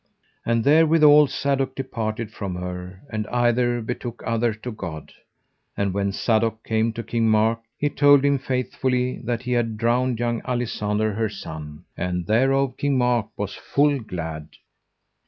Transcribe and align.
And 0.47 0.63
therewithal 0.63 1.27
Sadok 1.27 1.75
departed 1.75 2.31
from 2.31 2.55
her, 2.55 3.03
and 3.11 3.27
either 3.27 3.81
betook 3.81 4.23
other 4.25 4.51
to 4.51 4.71
God. 4.71 5.13
And 5.77 5.93
when 5.93 6.11
Sadok 6.11 6.63
came 6.63 6.91
to 6.93 7.03
King 7.03 7.29
Mark 7.29 7.59
he 7.77 7.87
told 7.87 8.25
him 8.25 8.39
faithfully 8.39 9.19
that 9.19 9.43
he 9.43 9.51
had 9.51 9.77
drowned 9.77 10.17
young 10.19 10.41
Alisander 10.41 11.13
her 11.15 11.29
son; 11.29 11.85
and 11.95 12.25
thereof 12.25 12.77
King 12.77 12.97
Mark 12.97 13.27
was 13.37 13.53
full 13.53 13.99
glad. 13.99 14.47